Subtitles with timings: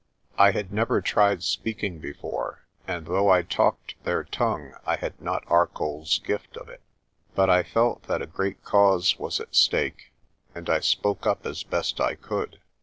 [0.39, 5.43] I had never tried speaking before, and though I talked their tongue I had not
[5.45, 6.81] Arcoll's gift of it.
[7.35, 10.11] But I felt that a great cause was at stake
[10.55, 12.59] and I spoke up as best I could.